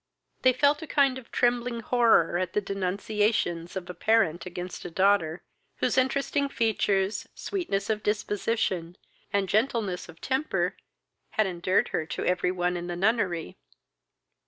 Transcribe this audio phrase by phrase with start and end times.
[0.41, 4.89] They felt a kind of trembling horror at the denunciations of a parent against a
[4.89, 5.43] daughter,
[5.75, 8.97] whose interesting features, sweetness of disposition,
[9.31, 10.75] and gentleness of temper,
[11.37, 13.57] had endeared her to every one in the nunnery.